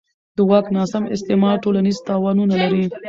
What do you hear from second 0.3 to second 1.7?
د واک ناسم استعمال